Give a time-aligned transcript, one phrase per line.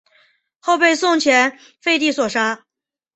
[0.57, 2.65] 后被宋前废帝所杀。